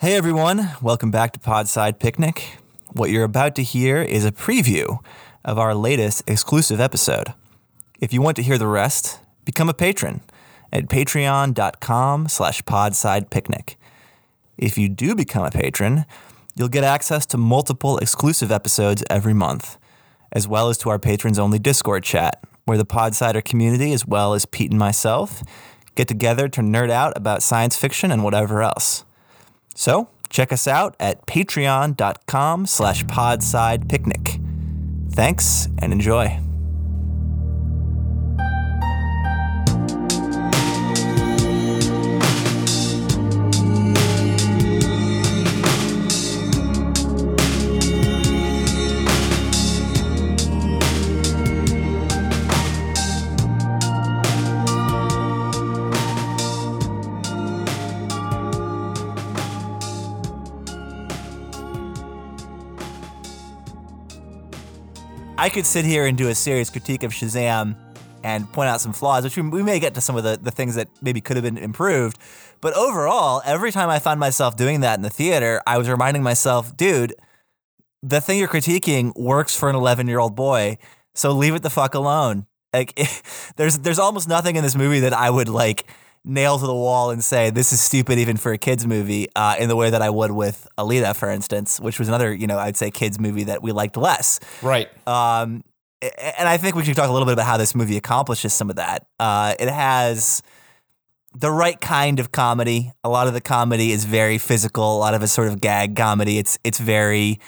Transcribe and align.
Hey 0.00 0.16
everyone, 0.16 0.70
welcome 0.80 1.10
back 1.10 1.34
to 1.34 1.38
Podside 1.38 1.98
Picnic. 1.98 2.56
What 2.94 3.10
you're 3.10 3.22
about 3.22 3.54
to 3.56 3.62
hear 3.62 4.00
is 4.00 4.24
a 4.24 4.32
preview 4.32 4.98
of 5.44 5.58
our 5.58 5.74
latest 5.74 6.22
exclusive 6.26 6.80
episode. 6.80 7.34
If 8.00 8.10
you 8.10 8.22
want 8.22 8.36
to 8.36 8.42
hear 8.42 8.56
the 8.56 8.66
rest, 8.66 9.20
become 9.44 9.68
a 9.68 9.74
patron 9.74 10.22
at 10.72 10.88
patreon.com 10.88 12.28
slash 12.28 12.62
podsidepicnic. 12.62 13.74
If 14.56 14.78
you 14.78 14.88
do 14.88 15.14
become 15.14 15.44
a 15.44 15.50
patron, 15.50 16.06
you'll 16.56 16.68
get 16.68 16.82
access 16.82 17.26
to 17.26 17.36
multiple 17.36 17.98
exclusive 17.98 18.50
episodes 18.50 19.04
every 19.10 19.34
month, 19.34 19.76
as 20.32 20.48
well 20.48 20.70
as 20.70 20.78
to 20.78 20.88
our 20.88 20.98
patrons 20.98 21.38
only 21.38 21.58
Discord 21.58 22.04
chat, 22.04 22.42
where 22.64 22.78
the 22.78 22.86
Podsider 22.86 23.44
community, 23.44 23.92
as 23.92 24.06
well 24.06 24.32
as 24.32 24.46
Pete 24.46 24.70
and 24.70 24.80
myself, 24.80 25.42
get 25.94 26.08
together 26.08 26.48
to 26.48 26.62
nerd 26.62 26.88
out 26.88 27.12
about 27.18 27.42
science 27.42 27.76
fiction 27.76 28.10
and 28.10 28.24
whatever 28.24 28.62
else. 28.62 29.04
So 29.74 30.08
check 30.28 30.52
us 30.52 30.66
out 30.66 30.96
at 31.00 31.26
patreon.com 31.26 32.66
slash 32.66 33.04
podsidepicnic. 33.04 34.44
Thanks 35.12 35.68
and 35.78 35.92
enjoy. 35.92 36.40
I 65.40 65.48
could 65.48 65.64
sit 65.64 65.86
here 65.86 66.04
and 66.04 66.18
do 66.18 66.28
a 66.28 66.34
serious 66.34 66.68
critique 66.68 67.02
of 67.02 67.12
Shazam 67.12 67.74
and 68.22 68.52
point 68.52 68.68
out 68.68 68.82
some 68.82 68.92
flaws, 68.92 69.24
which 69.24 69.38
we, 69.38 69.48
we 69.48 69.62
may 69.62 69.80
get 69.80 69.94
to 69.94 70.02
some 70.02 70.14
of 70.14 70.22
the, 70.22 70.38
the 70.38 70.50
things 70.50 70.74
that 70.74 70.88
maybe 71.00 71.22
could 71.22 71.38
have 71.38 71.42
been 71.42 71.56
improved. 71.56 72.18
But 72.60 72.76
overall, 72.76 73.40
every 73.46 73.72
time 73.72 73.88
I 73.88 74.00
found 74.00 74.20
myself 74.20 74.54
doing 74.54 74.80
that 74.80 74.98
in 74.98 75.02
the 75.02 75.08
theater, 75.08 75.62
I 75.66 75.78
was 75.78 75.88
reminding 75.88 76.22
myself, 76.22 76.76
dude, 76.76 77.14
the 78.02 78.20
thing 78.20 78.38
you're 78.38 78.48
critiquing 78.48 79.16
works 79.16 79.56
for 79.56 79.70
an 79.70 79.76
11 79.76 80.08
year 80.08 80.18
old 80.18 80.36
boy, 80.36 80.76
so 81.14 81.32
leave 81.32 81.54
it 81.54 81.62
the 81.62 81.70
fuck 81.70 81.94
alone. 81.94 82.46
Like, 82.74 83.00
there's 83.56 83.78
there's 83.78 83.98
almost 83.98 84.28
nothing 84.28 84.56
in 84.56 84.62
this 84.62 84.76
movie 84.76 85.00
that 85.00 85.14
I 85.14 85.30
would 85.30 85.48
like 85.48 85.86
nail 86.24 86.58
to 86.58 86.66
the 86.66 86.74
wall 86.74 87.10
and 87.10 87.24
say 87.24 87.50
this 87.50 87.72
is 87.72 87.80
stupid 87.80 88.18
even 88.18 88.36
for 88.36 88.52
a 88.52 88.58
kids 88.58 88.86
movie 88.86 89.28
uh, 89.34 89.56
in 89.58 89.68
the 89.68 89.76
way 89.76 89.90
that 89.90 90.02
I 90.02 90.10
would 90.10 90.30
with 90.32 90.68
Alita, 90.78 91.16
for 91.16 91.30
instance, 91.30 91.80
which 91.80 91.98
was 91.98 92.08
another 92.08 92.32
you 92.32 92.46
know 92.46 92.58
I'd 92.58 92.76
say 92.76 92.90
kids 92.90 93.18
movie 93.18 93.44
that 93.44 93.62
we 93.62 93.72
liked 93.72 93.96
less. 93.96 94.40
Right. 94.62 94.88
Um, 95.06 95.64
and 96.02 96.48
I 96.48 96.56
think 96.56 96.76
we 96.76 96.84
should 96.84 96.96
talk 96.96 97.08
a 97.08 97.12
little 97.12 97.26
bit 97.26 97.32
about 97.32 97.46
how 97.46 97.56
this 97.56 97.74
movie 97.74 97.96
accomplishes 97.96 98.54
some 98.54 98.70
of 98.70 98.76
that. 98.76 99.06
Uh, 99.18 99.54
it 99.58 99.68
has 99.68 100.42
the 101.34 101.50
right 101.50 101.80
kind 101.80 102.18
of 102.18 102.32
comedy. 102.32 102.90
A 103.04 103.08
lot 103.08 103.26
of 103.26 103.34
the 103.34 103.40
comedy 103.40 103.92
is 103.92 104.04
very 104.04 104.38
physical. 104.38 104.96
A 104.96 104.98
lot 104.98 105.14
of 105.14 105.22
it's 105.22 105.32
sort 105.32 105.48
of 105.48 105.60
gag 105.60 105.96
comedy. 105.96 106.38
It's 106.38 106.58
it's 106.64 106.78
very 106.78 107.38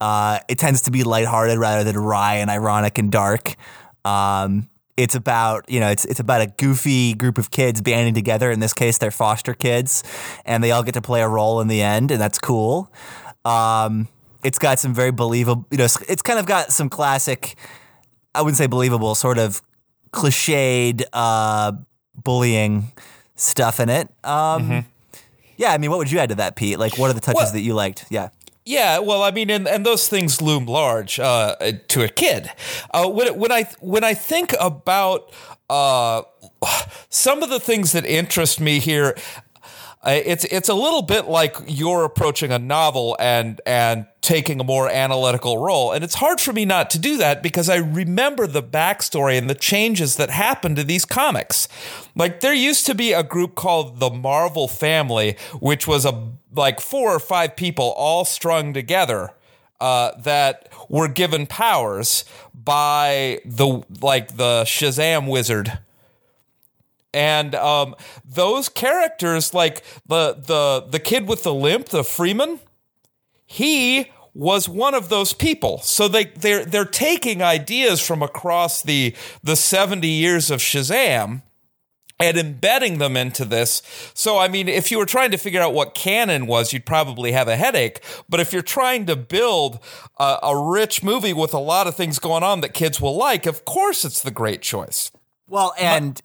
uh, 0.00 0.40
it 0.48 0.58
tends 0.58 0.82
to 0.82 0.90
be 0.90 1.04
lighthearted 1.04 1.58
rather 1.58 1.84
than 1.84 1.96
wry 1.96 2.36
and 2.36 2.50
ironic 2.50 2.98
and 2.98 3.10
dark. 3.10 3.56
Um, 4.04 4.68
it's 4.96 5.14
about 5.14 5.68
you 5.70 5.80
know 5.80 5.88
it's 5.88 6.04
it's 6.04 6.20
about 6.20 6.40
a 6.40 6.46
goofy 6.46 7.14
group 7.14 7.38
of 7.38 7.50
kids 7.50 7.80
banding 7.80 8.14
together. 8.14 8.50
In 8.50 8.60
this 8.60 8.72
case, 8.72 8.98
they're 8.98 9.10
foster 9.10 9.54
kids, 9.54 10.02
and 10.44 10.62
they 10.64 10.70
all 10.70 10.82
get 10.82 10.94
to 10.94 11.02
play 11.02 11.20
a 11.22 11.28
role 11.28 11.60
in 11.60 11.68
the 11.68 11.82
end, 11.82 12.10
and 12.10 12.20
that's 12.20 12.38
cool. 12.38 12.90
Um, 13.44 14.08
it's 14.42 14.58
got 14.58 14.78
some 14.78 14.94
very 14.94 15.10
believable, 15.12 15.66
you 15.70 15.78
know, 15.78 15.84
it's 15.84 16.22
kind 16.22 16.38
of 16.38 16.46
got 16.46 16.72
some 16.72 16.88
classic. 16.88 17.56
I 18.34 18.42
wouldn't 18.42 18.56
say 18.58 18.66
believable, 18.66 19.14
sort 19.14 19.38
of 19.38 19.62
cliched 20.12 21.02
uh, 21.12 21.72
bullying 22.22 22.92
stuff 23.34 23.80
in 23.80 23.88
it. 23.88 24.08
Um, 24.24 24.86
Yeah, 25.58 25.72
I 25.72 25.78
mean, 25.78 25.90
what 25.90 25.98
would 25.98 26.10
you 26.10 26.18
add 26.18 26.28
to 26.28 26.34
that, 26.36 26.54
Pete? 26.54 26.78
Like, 26.78 26.98
what 26.98 27.08
are 27.10 27.14
the 27.14 27.20
touches 27.20 27.36
Well- 27.36 27.52
that 27.52 27.60
you 27.62 27.72
liked? 27.74 28.04
Yeah. 28.10 28.28
Yeah, 28.68 28.98
well, 28.98 29.22
I 29.22 29.30
mean, 29.30 29.48
and, 29.48 29.68
and 29.68 29.86
those 29.86 30.08
things 30.08 30.42
loom 30.42 30.66
large 30.66 31.20
uh, 31.20 31.54
to 31.86 32.02
a 32.02 32.08
kid. 32.08 32.50
Uh, 32.90 33.08
when 33.08 33.38
when 33.38 33.52
I 33.52 33.62
when 33.78 34.02
I 34.02 34.12
think 34.12 34.54
about 34.60 35.32
uh, 35.70 36.22
some 37.08 37.44
of 37.44 37.48
the 37.48 37.60
things 37.60 37.92
that 37.92 38.04
interest 38.04 38.60
me 38.60 38.80
here, 38.80 39.16
it's 40.12 40.44
it's 40.44 40.68
a 40.68 40.74
little 40.74 41.02
bit 41.02 41.26
like 41.26 41.56
you're 41.66 42.04
approaching 42.04 42.52
a 42.52 42.58
novel 42.58 43.16
and 43.18 43.60
and 43.66 44.06
taking 44.20 44.60
a 44.60 44.64
more 44.64 44.88
analytical 44.88 45.58
role, 45.58 45.92
and 45.92 46.04
it's 46.04 46.16
hard 46.16 46.40
for 46.40 46.52
me 46.52 46.64
not 46.64 46.90
to 46.90 46.98
do 46.98 47.16
that 47.16 47.42
because 47.42 47.68
I 47.68 47.76
remember 47.76 48.46
the 48.46 48.62
backstory 48.62 49.38
and 49.38 49.48
the 49.48 49.54
changes 49.54 50.16
that 50.16 50.30
happened 50.30 50.76
to 50.76 50.84
these 50.84 51.04
comics. 51.04 51.68
Like 52.14 52.40
there 52.40 52.54
used 52.54 52.86
to 52.86 52.94
be 52.94 53.12
a 53.12 53.22
group 53.22 53.54
called 53.54 54.00
the 54.00 54.10
Marvel 54.10 54.68
Family, 54.68 55.36
which 55.60 55.86
was 55.86 56.04
a 56.04 56.30
like 56.54 56.80
four 56.80 57.14
or 57.14 57.20
five 57.20 57.56
people 57.56 57.92
all 57.96 58.24
strung 58.24 58.72
together 58.72 59.32
uh, 59.80 60.12
that 60.20 60.68
were 60.88 61.08
given 61.08 61.46
powers 61.46 62.24
by 62.54 63.40
the 63.44 63.82
like 64.00 64.36
the 64.36 64.62
Shazam 64.64 65.28
wizard 65.28 65.78
and 67.16 67.54
um, 67.54 67.96
those 68.24 68.68
characters 68.68 69.54
like 69.54 69.82
the 70.06 70.34
the 70.34 70.86
the 70.90 71.00
kid 71.00 71.26
with 71.26 71.42
the 71.42 71.54
limp 71.54 71.88
the 71.88 72.04
freeman 72.04 72.60
he 73.46 74.12
was 74.34 74.68
one 74.68 74.94
of 74.94 75.08
those 75.08 75.32
people 75.32 75.78
so 75.78 76.06
they 76.06 76.26
they're 76.26 76.64
they're 76.64 76.84
taking 76.84 77.42
ideas 77.42 78.06
from 78.06 78.22
across 78.22 78.82
the 78.82 79.14
the 79.42 79.56
70 79.56 80.06
years 80.06 80.50
of 80.50 80.60
shazam 80.60 81.40
and 82.18 82.38
embedding 82.38 82.96
them 82.96 83.14
into 83.14 83.44
this. 83.44 83.82
So, 84.14 84.38
I 84.38 84.48
mean, 84.48 84.68
if 84.68 84.90
you 84.90 84.96
were 84.96 85.04
trying 85.04 85.32
to 85.32 85.36
figure 85.36 85.60
out 85.60 85.74
what 85.74 85.94
canon 85.94 86.46
was, 86.46 86.72
you'd 86.72 86.86
probably 86.86 87.32
have 87.32 87.46
a 87.46 87.56
headache. 87.56 88.02
But 88.26 88.40
if 88.40 88.54
you're 88.54 88.62
trying 88.62 89.04
to 89.04 89.16
build 89.16 89.80
a, 90.18 90.38
a 90.42 90.58
rich 90.58 91.02
movie 91.02 91.34
with 91.34 91.52
a 91.52 91.58
lot 91.58 91.86
of 91.86 91.94
things 91.94 92.18
going 92.18 92.42
on 92.42 92.62
that 92.62 92.72
kids 92.72 93.02
will 93.02 93.16
like, 93.16 93.44
of 93.44 93.66
course 93.66 94.02
it's 94.02 94.22
the 94.22 94.30
great 94.30 94.62
choice. 94.62 95.12
Well, 95.48 95.74
and 95.78 96.20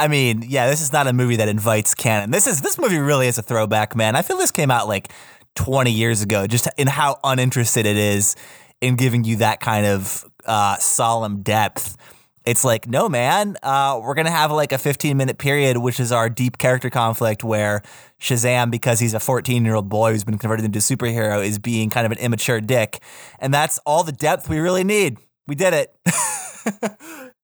I 0.00 0.08
mean, 0.08 0.44
yeah, 0.46 0.68
this 0.68 0.80
is 0.80 0.92
not 0.92 1.06
a 1.06 1.12
movie 1.12 1.36
that 1.36 1.48
invites 1.48 1.94
canon. 1.94 2.30
This 2.30 2.46
is 2.46 2.60
this 2.60 2.78
movie 2.78 2.98
really 2.98 3.26
is 3.26 3.38
a 3.38 3.42
throwback, 3.42 3.96
man. 3.96 4.16
I 4.16 4.22
feel 4.22 4.36
this 4.36 4.50
came 4.50 4.70
out 4.70 4.88
like 4.88 5.12
20 5.56 5.90
years 5.90 6.22
ago, 6.22 6.46
just 6.46 6.68
in 6.76 6.86
how 6.86 7.18
uninterested 7.24 7.86
it 7.86 7.96
is 7.96 8.36
in 8.80 8.96
giving 8.96 9.24
you 9.24 9.36
that 9.36 9.60
kind 9.60 9.86
of 9.86 10.24
uh, 10.44 10.76
solemn 10.78 11.42
depth. 11.42 11.96
It's 12.44 12.64
like, 12.64 12.86
no, 12.86 13.08
man, 13.08 13.56
uh, 13.62 14.00
we're 14.00 14.14
gonna 14.14 14.30
have 14.30 14.52
like 14.52 14.70
a 14.70 14.78
15 14.78 15.16
minute 15.16 15.38
period, 15.38 15.78
which 15.78 15.98
is 15.98 16.12
our 16.12 16.28
deep 16.28 16.58
character 16.58 16.90
conflict, 16.90 17.42
where 17.42 17.82
Shazam, 18.20 18.70
because 18.70 19.00
he's 19.00 19.14
a 19.14 19.20
14 19.20 19.64
year 19.64 19.74
old 19.74 19.88
boy 19.88 20.12
who's 20.12 20.22
been 20.22 20.38
converted 20.38 20.64
into 20.64 20.78
a 20.78 20.82
superhero, 20.82 21.44
is 21.44 21.58
being 21.58 21.90
kind 21.90 22.06
of 22.06 22.12
an 22.12 22.18
immature 22.18 22.60
dick, 22.60 23.00
and 23.40 23.52
that's 23.52 23.78
all 23.84 24.04
the 24.04 24.12
depth 24.12 24.48
we 24.48 24.58
really 24.58 24.84
need. 24.84 25.18
We 25.48 25.54
did 25.56 25.74
it. 25.74 27.32